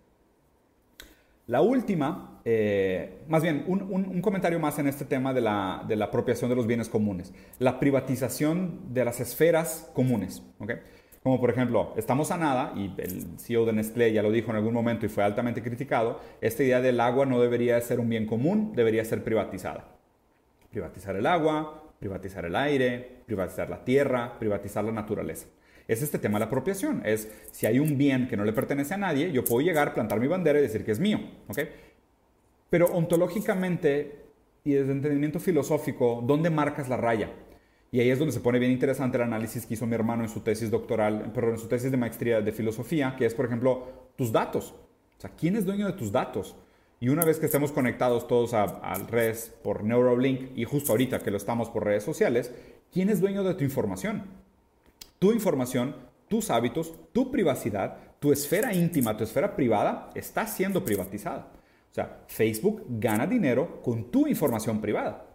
La 1.50 1.62
última, 1.62 2.40
eh, 2.46 3.24
más 3.28 3.42
bien, 3.42 3.64
un, 3.66 4.22
comentario 4.22 4.60
más 4.60 4.78
en 4.78 4.88
este 4.88 5.04
tema 5.04 5.34
de 5.34 5.42
la, 5.42 5.84
apropiación 6.04 6.48
de 6.48 6.56
los 6.56 6.68
bienes 6.68 6.90
comunes. 6.90 7.34
La 7.58 7.80
privatización 7.80 8.94
de 8.94 9.04
las 9.04 9.20
esferas 9.20 9.90
comunes. 9.96 10.44
Como 11.24 11.40
por 11.40 11.50
ejemplo, 11.50 11.96
estamos 11.98 12.30
a 12.30 12.38
nada, 12.38 12.74
y 12.76 12.94
el 13.02 13.40
CEO 13.40 13.66
de 13.66 13.74
Nestlé 13.74 14.14
ya 14.14 14.22
lo 14.22 14.30
dijo 14.30 14.52
en 14.52 14.58
algún 14.58 14.76
momento 14.76 15.08
y 15.08 15.10
fue 15.10 15.24
altamente 15.24 15.64
criticado, 15.64 16.20
esta 16.40 16.64
idea 16.64 16.82
del 16.82 17.00
agua 17.00 17.26
no 17.26 17.42
debería 17.42 17.82
ser 17.82 18.00
un 18.00 18.10
bien 18.10 18.28
común, 18.28 18.74
debería 18.76 19.04
ser 19.04 19.24
privatizada. 19.24 19.88
Privatizar 20.70 21.16
el 21.16 21.26
agua, 21.26 21.84
privatizar 21.98 22.46
el 22.46 22.56
aire, 22.56 23.24
privatizar 23.26 23.72
la 23.72 23.84
tierra, 23.84 24.38
privatizar 24.38 24.84
la 24.84 24.92
naturaleza 24.92 25.48
es 25.90 26.04
este 26.04 26.20
tema 26.20 26.38
de 26.38 26.42
la 26.42 26.46
apropiación. 26.46 27.02
Es 27.04 27.30
si 27.52 27.66
hay 27.66 27.80
un 27.80 27.98
bien 27.98 28.28
que 28.28 28.38
no 28.38 28.46
le 28.46 28.54
pertenece 28.54 28.94
a 28.94 28.98
nadie, 28.98 29.32
yo 29.32 29.44
puedo 29.44 29.62
llegar, 29.62 29.94
plantar 29.94 30.20
mi 30.20 30.28
bandera 30.28 30.60
y 30.60 30.62
decir 30.62 30.86
que 30.86 30.92
es 30.92 31.00
mío. 31.00 31.20
¿ok? 31.48 31.60
Pero 32.70 32.86
ontológicamente 32.94 34.20
y 34.64 34.74
desde 34.74 34.92
entendimiento 34.92 35.40
filosófico, 35.40 36.24
¿dónde 36.26 36.50
marcas 36.50 36.90
la 36.90 36.98
raya? 36.98 37.32
Y 37.92 38.00
ahí 38.00 38.12
es 38.12 38.20
donde 38.20 38.32
se 38.32 38.40
pone 38.40 38.60
bien 38.60 38.72
interesante 38.72 39.18
el 39.18 39.24
análisis 39.24 39.66
que 39.66 39.74
hizo 39.74 39.88
mi 39.88 39.96
hermano 39.96 40.24
en 40.24 40.30
su 40.30 40.42
tesis 40.42 40.70
doctoral, 40.70 41.32
perdón, 41.34 41.54
en 41.54 41.60
su 41.60 41.68
tesis 41.68 41.90
de 41.90 41.98
maestría 41.98 42.40
de 42.40 42.52
filosofía, 42.52 43.16
que 43.18 43.26
es, 43.26 43.34
por 43.34 43.46
ejemplo, 43.46 44.12
tus 44.16 44.32
datos. 44.32 44.76
O 45.18 45.22
sea, 45.22 45.32
¿quién 45.36 45.56
es 45.56 45.66
dueño 45.66 45.88
de 45.88 45.94
tus 45.94 46.12
datos? 46.12 46.56
Y 47.00 47.10
una 47.10 47.26
vez 47.26 47.40
que 47.40 47.48
estemos 47.48 47.72
conectados 47.72 48.28
todos 48.28 48.54
al 48.54 49.08
redes 49.08 49.56
por 49.64 49.84
Neuralink 49.84 50.56
y 50.56 50.66
justo 50.66 50.92
ahorita 50.92 51.20
que 51.20 51.32
lo 51.32 51.38
estamos 51.38 51.70
por 51.70 51.86
redes 51.86 52.04
sociales, 52.04 52.54
¿quién 52.92 53.10
es 53.10 53.22
dueño 53.22 53.44
de 53.44 53.56
tu 53.56 53.64
información? 53.64 54.26
Tu 55.20 55.32
información, 55.32 55.96
tus 56.28 56.50
hábitos, 56.50 56.94
tu 57.12 57.32
privacidad, 57.32 57.98
tu 58.20 58.32
esfera 58.32 58.74
íntima, 58.74 59.16
tu 59.16 59.24
esfera 59.24 59.56
privada 59.56 60.10
está 60.16 60.48
siendo 60.48 60.84
privatizada. 60.84 61.52
O 61.92 61.94
sea, 61.94 62.24
Facebook 62.28 62.86
gana 62.88 63.28
dinero 63.28 63.82
con 63.82 64.12
tu 64.12 64.28
información 64.28 64.80
privada. 64.80 65.26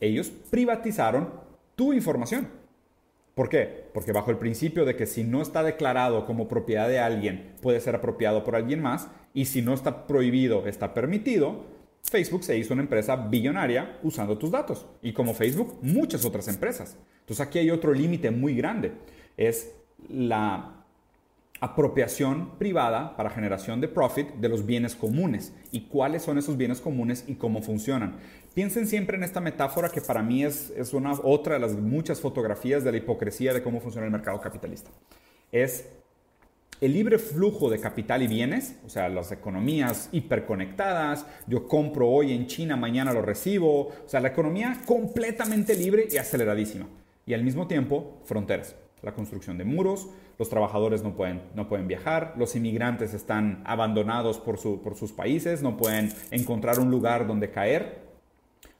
Ellos 0.00 0.30
privatizaron 0.50 1.32
tu 1.74 1.92
información. 1.92 2.48
¿Por 3.34 3.48
qué? 3.48 3.88
Porque 3.94 4.12
bajo 4.12 4.32
el 4.32 4.38
principio 4.38 4.84
de 4.84 4.96
que 4.96 5.06
si 5.06 5.22
no 5.22 5.40
está 5.40 5.62
declarado 5.62 6.26
como 6.26 6.48
propiedad 6.48 6.88
de 6.88 6.98
alguien, 6.98 7.54
puede 7.62 7.80
ser 7.80 7.94
apropiado 7.94 8.42
por 8.42 8.56
alguien 8.56 8.82
más, 8.82 9.08
y 9.32 9.44
si 9.44 9.62
no 9.62 9.74
está 9.74 10.08
prohibido, 10.08 10.66
está 10.66 10.92
permitido, 10.92 11.64
Facebook 12.08 12.44
se 12.44 12.56
hizo 12.56 12.74
una 12.74 12.82
empresa 12.82 13.16
billonaria 13.16 13.98
usando 14.02 14.38
tus 14.38 14.50
datos. 14.50 14.86
Y 15.02 15.12
como 15.12 15.34
Facebook, 15.34 15.78
muchas 15.82 16.24
otras 16.24 16.48
empresas. 16.48 16.96
Entonces 17.20 17.46
aquí 17.46 17.58
hay 17.58 17.70
otro 17.70 17.92
límite 17.92 18.30
muy 18.30 18.54
grande. 18.54 18.92
Es 19.36 19.74
la 20.08 20.74
apropiación 21.60 22.56
privada 22.58 23.16
para 23.16 23.30
generación 23.30 23.80
de 23.80 23.88
profit 23.88 24.28
de 24.34 24.48
los 24.48 24.64
bienes 24.64 24.94
comunes 24.94 25.52
y 25.72 25.82
cuáles 25.82 26.22
son 26.22 26.38
esos 26.38 26.56
bienes 26.56 26.80
comunes 26.80 27.24
y 27.26 27.34
cómo 27.34 27.62
funcionan. 27.62 28.16
Piensen 28.54 28.86
siempre 28.86 29.16
en 29.16 29.24
esta 29.24 29.40
metáfora 29.40 29.88
que 29.88 30.00
para 30.00 30.22
mí 30.22 30.44
es, 30.44 30.70
es 30.76 30.92
una, 30.94 31.12
otra 31.12 31.54
de 31.54 31.60
las 31.60 31.74
muchas 31.74 32.20
fotografías 32.20 32.84
de 32.84 32.92
la 32.92 32.98
hipocresía 32.98 33.52
de 33.52 33.62
cómo 33.62 33.80
funciona 33.80 34.06
el 34.06 34.12
mercado 34.12 34.40
capitalista. 34.40 34.90
Es 35.50 35.88
el 36.80 36.92
libre 36.92 37.18
flujo 37.18 37.68
de 37.70 37.80
capital 37.80 38.22
y 38.22 38.28
bienes, 38.28 38.78
o 38.86 38.88
sea, 38.88 39.08
las 39.08 39.32
economías 39.32 40.08
hiperconectadas, 40.12 41.26
yo 41.46 41.66
compro 41.66 42.08
hoy 42.08 42.32
en 42.32 42.46
China, 42.46 42.76
mañana 42.76 43.12
lo 43.12 43.22
recibo, 43.22 43.88
o 43.88 44.04
sea, 44.06 44.20
la 44.20 44.28
economía 44.28 44.80
completamente 44.86 45.74
libre 45.74 46.06
y 46.10 46.16
aceleradísima. 46.16 46.86
Y 47.26 47.34
al 47.34 47.42
mismo 47.42 47.66
tiempo, 47.66 48.20
fronteras, 48.24 48.76
la 49.02 49.12
construcción 49.12 49.58
de 49.58 49.64
muros, 49.64 50.08
los 50.38 50.48
trabajadores 50.48 51.02
no 51.02 51.14
pueden, 51.14 51.42
no 51.54 51.68
pueden 51.68 51.88
viajar, 51.88 52.34
los 52.36 52.54
inmigrantes 52.54 53.12
están 53.12 53.62
abandonados 53.66 54.38
por, 54.38 54.58
su, 54.58 54.80
por 54.80 54.94
sus 54.94 55.12
países, 55.12 55.62
no 55.62 55.76
pueden 55.76 56.12
encontrar 56.30 56.78
un 56.78 56.90
lugar 56.90 57.26
donde 57.26 57.50
caer, 57.50 58.02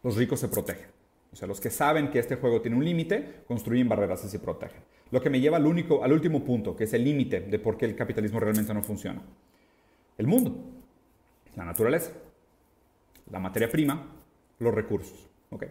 los 0.03 0.17
ricos 0.17 0.41
se 0.41 0.49
protegen. 0.49 0.87
O 1.33 1.37
sea, 1.37 1.47
los 1.47 1.61
que 1.61 1.71
saben 1.71 2.11
que 2.11 2.19
este 2.19 2.37
juego 2.37 2.61
tiene 2.61 2.77
un 2.77 2.85
límite, 2.85 3.43
construyen 3.47 3.89
barreras 3.89 4.25
y 4.25 4.29
se 4.29 4.39
protegen. 4.39 4.81
Lo 5.11 5.21
que 5.21 5.31
me 5.31 5.41
lleva 5.41 5.57
al, 5.57 5.67
único, 5.67 6.05
al 6.05 6.13
último 6.13 6.45
punto, 6.45 6.77
que 6.77 6.85
es 6.85 6.93
el 6.93 7.05
límite 7.05 7.41
de 7.41 7.59
por 7.59 7.77
qué 7.77 7.87
el 7.87 7.97
capitalismo 7.97 8.41
realmente 8.41 8.75
no 8.75 8.83
funciona. 8.83 9.23
El 10.19 10.27
mundo, 10.27 10.57
la 11.57 11.65
naturaleza, 11.65 12.13
la 13.31 13.39
materia 13.39 13.71
prima, 13.71 14.07
los 14.59 14.75
recursos. 14.75 15.29
¿okay? 15.51 15.71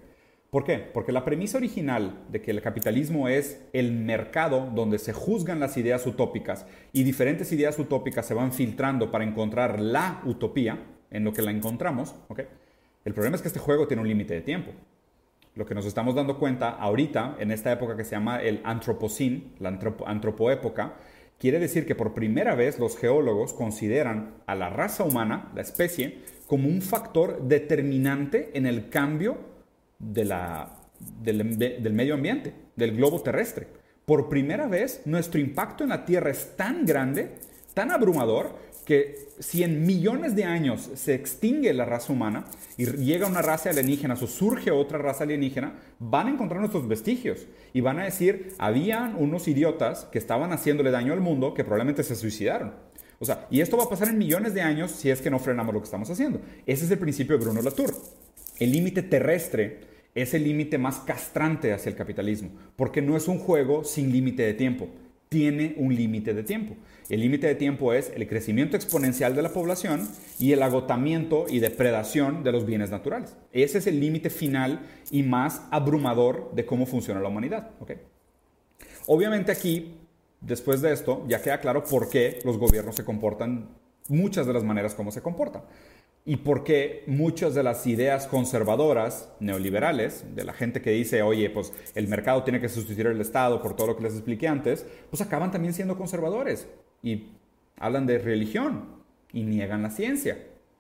¿Por 0.50 0.64
qué? 0.64 0.78
Porque 0.78 1.12
la 1.12 1.26
premisa 1.26 1.58
original 1.58 2.24
de 2.30 2.42
que 2.42 2.52
el 2.52 2.62
capitalismo 2.62 3.28
es 3.28 3.62
el 3.74 3.92
mercado 3.92 4.72
donde 4.74 4.98
se 4.98 5.14
juzgan 5.14 5.60
las 5.60 5.78
ideas 5.78 6.06
utópicas 6.08 6.66
y 6.94 7.04
diferentes 7.04 7.52
ideas 7.52 7.78
utópicas 7.78 8.26
se 8.26 8.34
van 8.34 8.54
filtrando 8.54 9.12
para 9.12 9.24
encontrar 9.24 9.80
la 9.80 10.22
utopía 10.26 10.80
en 11.12 11.24
lo 11.24 11.34
que 11.34 11.42
la 11.42 11.52
encontramos, 11.52 12.16
¿okay? 12.28 12.48
el 13.06 13.14
problema 13.14 13.36
es 13.36 13.42
que 13.42 13.48
este 13.50 13.60
juego 13.60 13.88
tiene 13.88 14.02
un 14.02 14.08
límite 14.08 14.34
de 14.34 14.42
tiempo. 14.42 14.72
Lo 15.58 15.66
que 15.66 15.74
nos 15.74 15.88
estamos 15.88 16.14
dando 16.14 16.38
cuenta 16.38 16.70
ahorita, 16.70 17.38
en 17.40 17.52
esta 17.52 17.72
época 17.72 17.98
que 17.98 18.04
se 18.04 18.12
llama 18.12 18.44
el 18.44 18.62
Antropocene, 18.64 19.54
la 19.58 19.70
antropoépoca, 20.06 20.94
quiere 21.40 21.58
decir 21.58 21.88
que 21.88 21.96
por 21.96 22.14
primera 22.14 22.54
vez 22.54 22.78
los 22.78 22.96
geólogos 22.96 23.54
consideran 23.54 24.36
a 24.46 24.54
la 24.54 24.70
raza 24.70 25.04
humana, 25.04 25.52
la 25.56 25.62
especie, 25.62 26.20
como 26.46 26.70
un 26.70 26.84
factor 26.84 27.42
determinante 27.42 28.52
en 28.54 28.68
el 28.68 28.90
cambio 28.90 29.38
del, 29.98 30.32
del 31.24 31.94
medio 31.94 32.14
ambiente, 32.14 32.54
del 32.76 32.96
globo 32.96 33.20
terrestre. 33.24 33.66
Por 34.06 34.30
primera 34.30 34.68
vez, 34.68 35.02
nuestro 35.06 35.42
impacto 35.42 35.84
en 35.84 35.90
la 35.90 36.06
Tierra 36.06 36.30
es 36.30 36.56
tan 36.56 36.86
grande, 36.86 37.32
tan 37.74 37.92
abrumador, 37.92 38.56
que 38.88 39.28
si 39.40 39.64
en 39.64 39.86
millones 39.86 40.34
de 40.34 40.46
años 40.46 40.90
se 40.96 41.14
extingue 41.14 41.74
la 41.74 41.84
raza 41.84 42.14
humana 42.14 42.46
y 42.78 42.86
llega 42.86 43.28
una 43.28 43.42
raza 43.42 43.70
alienígena 43.70 44.14
o 44.14 44.28
surge 44.28 44.72
otra 44.72 44.98
raza 44.98 45.26
alienígena, 45.26 45.74
van 46.00 46.28
a 46.28 46.32
encontrar 46.32 46.62
nuestros 46.62 46.88
vestigios 46.88 47.48
y 47.74 47.82
van 47.82 48.00
a 48.00 48.06
decir, 48.06 48.54
habían 48.58 49.16
unos 49.18 49.50
idiotas 49.50 50.06
que 50.06 50.18
estaban 50.18 50.54
haciéndole 50.54 50.90
daño 50.90 51.12
al 51.12 51.20
mundo 51.20 51.54
que 51.54 51.66
probablemente 51.66 52.02
se 52.02 52.16
suicidaron. 52.16 52.76
O 53.20 53.26
sea, 53.26 53.46
y 53.52 53.60
esto 53.60 53.76
va 53.76 53.84
a 53.84 53.90
pasar 53.90 54.08
en 54.08 54.18
millones 54.18 54.54
de 54.54 54.62
años 54.62 54.92
si 54.92 55.10
es 55.10 55.22
que 55.22 55.30
no 55.30 55.40
frenamos 55.40 55.74
lo 55.74 55.82
que 55.82 55.86
estamos 55.86 56.10
haciendo. 56.10 56.40
Ese 56.66 56.86
es 56.86 56.92
el 56.92 56.98
principio 56.98 57.38
de 57.38 57.44
Bruno 57.44 57.62
Latour. 57.62 57.94
El 58.58 58.72
límite 58.72 59.02
terrestre 59.04 59.82
es 60.16 60.34
el 60.34 60.46
límite 60.46 60.78
más 60.78 61.00
castrante 61.00 61.74
hacia 61.74 61.90
el 61.90 61.98
capitalismo, 61.98 62.52
porque 62.78 63.02
no 63.02 63.18
es 63.18 63.28
un 63.28 63.38
juego 63.38 63.84
sin 63.84 64.14
límite 64.14 64.44
de 64.44 64.54
tiempo, 64.54 64.88
tiene 65.30 65.76
un 65.78 65.96
límite 65.96 66.34
de 66.34 66.44
tiempo. 66.44 66.76
El 67.10 67.22
límite 67.22 67.48
de 67.48 67.56
tiempo 67.56 67.94
es 67.94 68.12
el 68.16 68.28
crecimiento 68.28 68.76
exponencial 68.76 69.36
de 69.36 69.42
la 69.42 69.54
población 69.54 70.08
y 70.40 70.52
el 70.52 70.62
agotamiento 70.62 71.46
y 71.50 71.60
depredación 71.60 72.44
de 72.44 72.52
los 72.52 72.66
bienes 72.66 72.92
naturales. 72.92 73.36
Ese 73.52 73.78
es 73.78 73.88
el 73.88 74.00
límite 74.00 74.30
final 74.30 74.82
y 75.12 75.24
más 75.24 75.62
abrumador 75.72 76.52
de 76.54 76.66
cómo 76.66 76.86
funciona 76.86 77.22
la 77.22 77.30
humanidad. 77.30 77.72
Obviamente 79.06 79.52
aquí, 79.52 79.96
después 80.42 80.82
de 80.82 80.92
esto, 80.92 81.26
ya 81.28 81.42
queda 81.42 81.60
claro 81.60 81.84
por 81.84 82.10
qué 82.10 82.40
los 82.44 82.58
gobiernos 82.58 82.96
se 82.96 83.06
comportan 83.06 83.70
muchas 84.10 84.48
de 84.48 84.54
las 84.54 84.64
maneras 84.64 84.96
como 84.96 85.12
se 85.12 85.22
comportan 85.22 85.64
y 86.28 86.36
porque 86.36 87.06
muchas 87.08 87.56
de 87.56 87.64
las 87.64 87.88
ideas 87.88 88.28
conservadoras, 88.28 89.32
neoliberales, 89.40 90.26
de 90.36 90.44
la 90.44 90.52
gente 90.52 90.82
que 90.82 90.92
dice, 90.92 91.22
oye, 91.22 91.50
pues 91.50 91.72
el 91.96 92.10
mercado 92.10 92.44
tiene 92.44 92.60
que 92.60 92.68
sustituir 92.68 93.08
al 93.08 93.22
Estado 93.22 93.62
por 93.62 93.78
todo 93.78 93.88
lo 93.88 93.96
que 93.96 94.04
les 94.04 94.14
expliqué 94.14 94.50
antes, 94.50 94.86
pues 95.10 95.22
acaban 95.22 95.52
también 95.52 95.74
siendo 95.74 95.98
conservadores 95.98 96.68
y 97.02 97.30
hablan 97.78 98.06
de 98.06 98.18
religión 98.18 98.90
y 99.32 99.44
niegan 99.44 99.82
la 99.82 99.90
ciencia. 99.90 100.38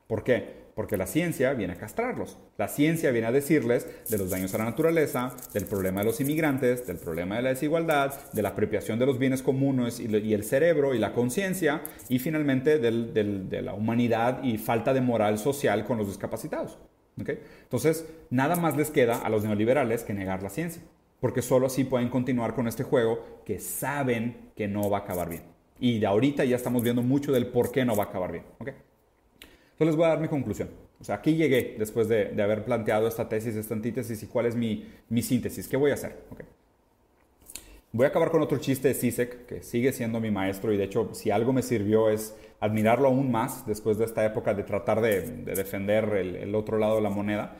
¿Por 0.07 0.25
qué? 0.25 0.66
Porque 0.77 0.95
la 0.95 1.07
ciencia 1.07 1.55
viene 1.55 1.73
a 1.73 1.77
castrarlos. 1.77 2.37
La 2.55 2.67
ciencia 2.67 3.09
viene 3.09 3.25
a 3.25 3.31
decirles 3.31 3.87
de 4.11 4.17
los 4.19 4.29
daños 4.29 4.53
a 4.53 4.59
la 4.59 4.65
naturaleza, 4.65 5.35
del 5.51 5.65
problema 5.65 6.01
de 6.01 6.05
los 6.05 6.21
inmigrantes, 6.21 6.85
del 6.85 6.97
problema 6.97 7.37
de 7.37 7.41
la 7.41 7.49
desigualdad, 7.49 8.13
de 8.31 8.43
la 8.43 8.49
apropiación 8.49 8.99
de 8.99 9.07
los 9.07 9.17
bienes 9.17 9.41
comunes 9.41 9.99
y, 9.99 10.33
el 10.35 10.43
cerebro 10.43 10.93
y 10.93 10.99
la 10.99 11.13
conciencia, 11.13 11.81
y 12.09 12.19
finalmente 12.19 12.77
de 12.77 13.61
la 13.63 13.73
humanidad 13.73 14.43
y 14.43 14.59
falta 14.59 14.93
de 14.93 15.01
moral 15.01 15.39
social 15.39 15.83
con 15.83 15.97
los 15.97 16.09
discapacitados. 16.09 16.77
Entonces, 17.17 18.05
nada 18.29 18.55
más 18.55 18.77
les 18.77 18.91
queda 18.91 19.17
a 19.17 19.29
los 19.29 19.43
neoliberales 19.43 20.03
que 20.03 20.13
negar 20.13 20.43
la 20.43 20.51
ciencia, 20.51 20.83
porque 21.19 21.41
solo 21.41 21.65
así 21.65 21.85
pueden 21.85 22.09
continuar 22.09 22.53
con 22.53 22.67
este 22.67 22.83
juego 22.83 23.41
que 23.45 23.57
saben 23.57 24.51
que 24.55 24.67
no 24.67 24.91
va 24.91 24.99
a 24.99 25.01
acabar 25.01 25.27
bien. 25.27 25.41
Y 25.79 25.97
de 25.97 26.05
ahorita 26.05 26.45
ya 26.45 26.55
estamos 26.55 26.83
viendo 26.83 27.01
mucho 27.01 27.31
del 27.31 27.47
por 27.47 27.71
qué 27.71 27.83
no 27.83 27.95
va 27.95 28.03
a 28.03 28.07
acabar 28.09 28.31
bien. 28.31 28.43
Entonces 29.77 29.93
les 29.93 29.95
voy 29.95 30.05
a 30.05 30.09
dar 30.09 30.19
mi 30.19 30.27
conclusión. 30.27 30.69
O 30.99 31.03
sea, 31.03 31.15
aquí 31.15 31.35
llegué 31.35 31.75
después 31.77 32.07
de, 32.07 32.41
haber 32.41 32.65
planteado 32.65 33.07
esta 33.07 33.29
tesis, 33.29 33.55
esta 33.55 33.75
antítesis 33.75 34.23
y 34.23 34.25
cuál 34.25 34.47
es 34.47 34.55
mi, 34.55 34.87
síntesis. 35.21 35.67
¿Qué 35.67 35.77
voy 35.77 35.91
a 35.91 35.93
hacer? 35.93 36.15
Voy 37.91 38.05
a 38.05 38.09
acabar 38.09 38.31
con 38.31 38.41
otro 38.41 38.57
chiste 38.57 38.87
de 38.87 38.93
Sisek, 38.95 39.45
que 39.45 39.61
sigue 39.61 39.93
siendo 39.93 40.19
mi 40.19 40.31
maestro 40.31 40.73
y 40.73 40.77
de 40.77 40.85
hecho, 40.85 41.11
si 41.13 41.29
algo 41.29 41.53
me 41.53 41.61
sirvió 41.61 42.09
es 42.09 42.35
admirarlo 42.59 43.07
aún 43.07 43.31
más 43.31 43.67
después 43.67 43.99
de 43.99 44.05
esta 44.05 44.25
época 44.25 44.55
de 44.55 44.63
tratar 44.63 44.99
de, 44.99 45.21
defender 45.21 46.05
el, 46.15 46.55
otro 46.55 46.79
lado 46.79 46.95
de 46.95 47.01
la 47.01 47.11
moneda. 47.11 47.55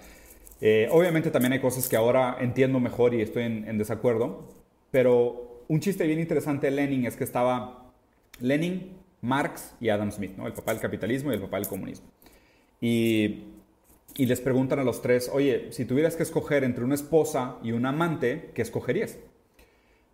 Eh, 0.60 0.90
obviamente 0.92 1.30
también 1.30 1.54
hay 1.54 1.60
cosas 1.60 1.88
que 1.88 1.98
ahora 1.98 2.38
entiendo 2.40 2.80
mejor 2.80 3.14
y 3.14 3.22
estoy 3.22 3.44
en, 3.44 3.68
en 3.68 3.78
desacuerdo, 3.78 4.48
pero 4.90 5.64
un 5.68 5.82
chiste 5.82 6.08
bien 6.08 6.20
interesante 6.20 6.66
de 6.66 6.72
Lenin 6.72 7.06
es 7.06 7.16
que 7.16 7.24
estaba 7.24 7.94
Lenin 8.40 8.98
Marx 9.22 9.76
y 9.80 9.90
Adam 9.90 10.12
Smith, 10.12 10.38
¿no? 10.38 10.48
el 10.48 10.54
papá 10.54 10.72
del 10.72 10.82
capitalismo 10.82 11.32
y 11.32 11.36
el 11.36 11.42
papá 11.42 11.58
del 11.58 11.68
comunismo. 11.68 12.08
Y, 12.80 13.44
les 14.18 14.42
preguntan 14.42 14.80
a 14.80 14.84
los 14.84 15.02
tres, 15.02 15.30
oye, 15.32 15.72
si 15.72 15.86
tuvieras 15.86 16.16
que 16.16 16.24
escoger 16.24 16.64
entre 16.64 16.84
una 16.84 16.96
esposa 16.96 17.58
y 17.62 17.72
un 17.72 17.86
amante, 17.86 18.52
¿qué 18.56 18.64
escogerías? 18.64 19.20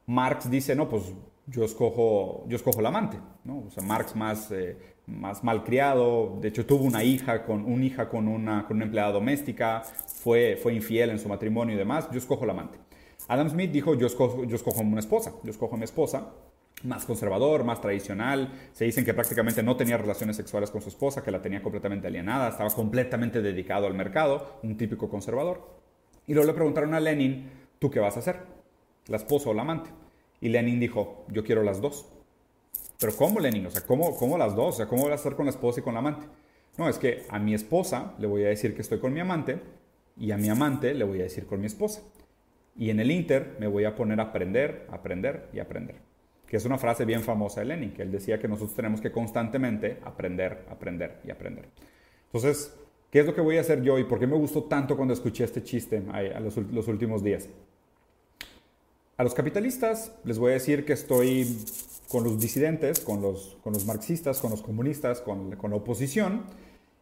Marx 0.05 0.51
dice, 0.51 0.75
no, 0.75 0.89
pues 0.89 1.13
yo 1.47 1.63
escojo, 1.63 2.43
yo 2.47 2.57
escojo 2.57 2.81
el 2.81 2.85
amante, 2.85 3.17
¿no? 3.45 3.63
O 3.67 3.71
sea, 3.71 3.81
Marx 3.81 4.13
más, 4.13 4.51
eh, 4.51 4.77
más 5.07 5.43
malcriado, 5.43 6.37
de 6.41 6.49
hecho 6.49 6.65
tuvo 6.65 6.83
una 6.83 7.03
hija 7.03 7.45
con, 7.45 7.63
una 7.63 7.85
hija 7.85 8.09
con 8.09 8.27
una, 8.27 8.65
con 8.65 8.77
una 8.77 8.85
empleada 8.85 9.13
doméstica, 9.13 9.81
fue, 9.81 10.57
fue 10.61 10.73
infiel 10.73 11.09
en 11.09 11.19
su 11.19 11.29
matrimonio 11.29 11.75
y 11.75 11.77
demás, 11.77 12.09
yo 12.11 12.17
escojo 12.17 12.43
el 12.43 12.49
amante. 12.49 12.79
Adam 13.27 13.49
Smith 13.49 13.71
dijo, 13.71 13.95
yo 13.95 14.07
escojo, 14.07 14.43
yo 14.43 14.55
escojo 14.55 14.81
una 14.81 14.99
esposa, 14.99 15.33
yo 15.43 15.51
escojo 15.51 15.75
a 15.75 15.77
mi 15.77 15.85
esposa, 15.85 16.33
más 16.83 17.05
conservador, 17.05 17.63
más 17.63 17.81
tradicional. 17.81 18.51
Se 18.73 18.85
dicen 18.85 19.05
que 19.05 19.13
prácticamente 19.13 19.63
no 19.63 19.75
tenía 19.75 19.97
relaciones 19.97 20.35
sexuales 20.35 20.69
con 20.69 20.81
su 20.81 20.89
esposa, 20.89 21.23
que 21.23 21.31
la 21.31 21.41
tenía 21.41 21.61
completamente 21.61 22.07
alienada, 22.07 22.49
estaba 22.49 22.69
completamente 22.69 23.41
dedicado 23.41 23.87
al 23.87 23.93
mercado, 23.93 24.59
un 24.63 24.77
típico 24.77 25.09
conservador. 25.09 25.67
Y 26.27 26.33
luego 26.33 26.47
le 26.47 26.53
preguntaron 26.53 26.93
a 26.93 26.99
Lenin, 26.99 27.49
¿tú 27.79 27.89
qué 27.89 27.99
vas 27.99 28.15
a 28.17 28.19
hacer? 28.19 28.39
¿La 29.07 29.17
esposa 29.17 29.49
o 29.49 29.53
la 29.53 29.63
amante? 29.63 29.89
Y 30.41 30.49
Lenin 30.49 30.79
dijo, 30.79 31.25
yo 31.29 31.43
quiero 31.43 31.63
las 31.63 31.81
dos. 31.81 32.05
Pero 32.99 33.15
¿cómo 33.15 33.39
Lenin? 33.39 33.65
O 33.65 33.71
sea, 33.71 33.81
¿cómo, 33.81 34.15
cómo 34.15 34.37
las 34.37 34.55
dos? 34.55 34.75
O 34.75 34.77
sea, 34.77 34.85
¿cómo 34.87 35.03
voy 35.03 35.11
a 35.11 35.15
hacer 35.15 35.35
con 35.35 35.45
la 35.45 35.51
esposa 35.51 35.79
y 35.79 35.83
con 35.83 35.93
la 35.93 35.99
amante? 35.99 36.27
No, 36.77 36.89
es 36.89 36.97
que 36.97 37.23
a 37.29 37.39
mi 37.39 37.53
esposa 37.53 38.13
le 38.19 38.27
voy 38.27 38.43
a 38.43 38.49
decir 38.49 38.75
que 38.75 38.81
estoy 38.81 38.99
con 38.99 39.13
mi 39.13 39.19
amante 39.19 39.59
y 40.17 40.31
a 40.31 40.37
mi 40.37 40.49
amante 40.49 40.93
le 40.93 41.03
voy 41.03 41.19
a 41.19 41.23
decir 41.23 41.45
con 41.45 41.59
mi 41.59 41.67
esposa. 41.67 42.01
Y 42.75 42.89
en 42.89 42.99
el 42.99 43.11
Inter 43.11 43.55
me 43.59 43.67
voy 43.67 43.85
a 43.85 43.95
poner 43.95 44.19
a 44.19 44.23
aprender, 44.23 44.87
aprender 44.89 45.49
y 45.53 45.59
aprender 45.59 46.12
que 46.53 46.57
es 46.57 46.65
una 46.65 46.77
frase 46.77 47.03
bien 47.03 47.23
famosa 47.23 47.61
de 47.61 47.65
Lenin, 47.65 47.93
que 47.93 48.03
él 48.03 48.11
decía 48.11 48.37
que 48.37 48.47
nosotros 48.47 48.75
tenemos 48.75 49.01
que 49.01 49.11
constantemente 49.11 49.97
aprender, 50.03 50.67
aprender 50.69 51.19
y 51.25 51.31
aprender. 51.31 51.67
Entonces, 52.27 52.75
¿qué 53.09 53.21
es 53.21 53.25
lo 53.25 53.33
que 53.33 53.41
voy 53.41 53.57
a 53.57 53.61
hacer 53.61 53.81
yo 53.81 53.97
y 53.97 54.03
por 54.03 54.19
qué 54.19 54.27
me 54.27 54.35
gustó 54.35 54.65
tanto 54.65 54.95
cuando 54.95 55.15
escuché 55.15 55.45
este 55.45 55.63
chiste 55.63 56.03
a 56.13 56.39
los, 56.39 56.55
últimos 56.87 57.23
días? 57.23 57.49
A 59.17 59.23
los 59.23 59.33
capitalistas 59.33 60.13
les 60.25 60.37
voy 60.37 60.51
a 60.51 60.53
decir 60.53 60.85
que 60.85 60.93
estoy 60.93 61.57
con 62.07 62.23
los 62.23 62.39
disidentes, 62.39 62.99
con 62.99 63.19
los, 63.19 63.57
con 63.63 63.73
los 63.73 63.87
marxistas, 63.87 64.39
con 64.39 64.51
los 64.51 64.61
comunistas, 64.61 65.21
con, 65.21 65.55
con 65.55 65.71
la 65.71 65.77
oposición 65.77 66.43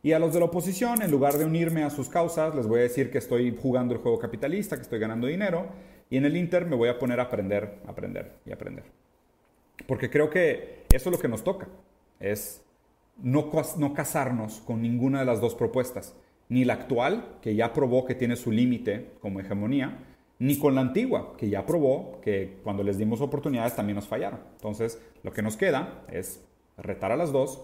Y 0.01 0.13
a 0.13 0.19
los 0.19 0.33
de 0.33 0.39
la 0.39 0.45
oposición, 0.45 1.01
en 1.01 1.11
lugar 1.11 1.37
de 1.37 1.43
unirme 1.43 1.83
a 1.83 1.89
sus 1.89 2.07
causas, 2.07 2.55
les 2.55 2.67
voy 2.67 2.79
a 2.79 2.83
decir 2.83 3.11
que 3.11 3.17
estoy 3.17 3.53
jugando 3.61 3.93
el 3.95 3.99
juego 3.99 4.17
capitalista, 4.17 4.77
que 4.77 4.83
estoy 4.83 4.99
ganando 4.99 5.27
dinero, 5.27 5.67
y 6.09 6.15
en 6.15 6.23
el 6.23 6.37
Inter 6.37 6.65
me 6.65 6.77
voy 6.77 6.87
a 6.87 6.97
poner 6.97 7.19
a 7.19 7.23
aprender, 7.23 7.79
aprender 7.85 8.31
y 8.45 8.53
aprender. 8.53 9.01
Porque 9.87 10.09
creo 10.09 10.29
que 10.29 10.85
eso 10.91 11.09
es 11.09 11.15
lo 11.15 11.21
que 11.21 11.27
nos 11.27 11.43
toca, 11.43 11.67
es 12.19 12.63
no, 13.21 13.51
no 13.77 13.93
casarnos 13.93 14.61
con 14.61 14.81
ninguna 14.81 15.19
de 15.19 15.25
las 15.25 15.41
dos 15.41 15.55
propuestas, 15.55 16.15
ni 16.49 16.65
la 16.65 16.73
actual, 16.73 17.37
que 17.41 17.55
ya 17.55 17.73
probó 17.73 18.05
que 18.05 18.15
tiene 18.15 18.35
su 18.35 18.51
límite 18.51 19.11
como 19.21 19.39
hegemonía, 19.39 19.99
ni 20.39 20.57
con 20.57 20.75
la 20.75 20.81
antigua, 20.81 21.35
que 21.37 21.49
ya 21.49 21.65
probó 21.65 22.19
que 22.21 22.57
cuando 22.63 22.83
les 22.83 22.97
dimos 22.97 23.21
oportunidades 23.21 23.75
también 23.75 23.95
nos 23.95 24.07
fallaron. 24.07 24.39
Entonces, 24.53 24.99
lo 25.23 25.31
que 25.31 25.43
nos 25.43 25.55
queda 25.55 26.03
es 26.11 26.43
retar 26.77 27.11
a 27.11 27.15
las 27.15 27.31
dos, 27.31 27.61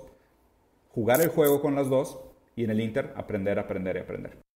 jugar 0.89 1.21
el 1.21 1.29
juego 1.29 1.61
con 1.61 1.75
las 1.75 1.89
dos 1.89 2.19
y 2.55 2.63
en 2.63 2.69
el 2.69 2.79
Inter 2.79 3.13
aprender, 3.15 3.59
aprender 3.59 3.97
y 3.97 3.99
aprender. 3.99 4.46